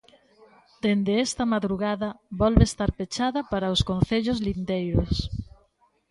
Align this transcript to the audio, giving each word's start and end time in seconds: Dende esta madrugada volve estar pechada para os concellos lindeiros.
Dende 0.83 1.13
esta 1.27 1.43
madrugada 1.53 2.09
volve 2.41 2.63
estar 2.65 2.89
pechada 2.97 3.39
para 3.51 3.73
os 3.75 3.81
concellos 3.89 4.39
lindeiros. 4.47 5.13